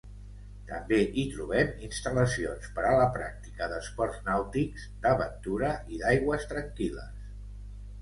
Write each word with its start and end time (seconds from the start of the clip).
També 0.69 0.97
hi 1.03 1.25
trobem 1.33 1.69
instal·lacions 1.89 2.71
per 2.79 2.87
a 2.93 2.95
la 3.01 3.05
pràctica 3.19 3.69
d'esports 3.75 4.19
nàutics, 4.33 4.91
d'aventura 5.07 5.73
i 5.95 6.05
d'aigües 6.05 6.53
tranquil·les. 6.57 7.35